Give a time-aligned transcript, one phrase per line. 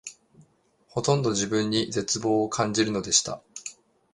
[0.87, 3.39] ほとんど自分に絶望を感じるのでした